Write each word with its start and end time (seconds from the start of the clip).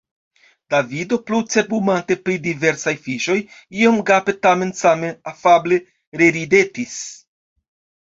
Davido, 0.73 1.19
plu 1.27 1.41
cerbumante 1.55 2.17
pri 2.23 2.39
diversaj 2.47 2.95
fiŝoj, 3.05 3.37
iom 3.83 4.03
gape 4.11 4.37
tamen 4.49 4.75
same 4.83 5.15
afable 5.37 5.83
reridetis. 6.25 7.01